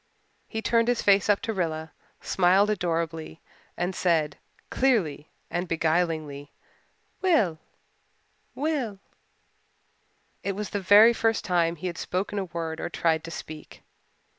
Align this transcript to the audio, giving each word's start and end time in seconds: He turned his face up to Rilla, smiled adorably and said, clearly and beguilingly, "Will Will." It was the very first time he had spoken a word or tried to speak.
He 0.47 0.63
turned 0.63 0.87
his 0.87 1.03
face 1.03 1.29
up 1.29 1.41
to 1.41 1.53
Rilla, 1.53 1.91
smiled 2.21 2.71
adorably 2.71 3.39
and 3.77 3.93
said, 3.95 4.35
clearly 4.71 5.29
and 5.51 5.67
beguilingly, 5.67 6.49
"Will 7.21 7.59
Will." 8.55 8.97
It 10.41 10.53
was 10.53 10.71
the 10.71 10.81
very 10.81 11.13
first 11.13 11.45
time 11.45 11.75
he 11.75 11.85
had 11.85 11.99
spoken 11.99 12.39
a 12.39 12.45
word 12.45 12.79
or 12.81 12.89
tried 12.89 13.23
to 13.25 13.29
speak. 13.29 13.83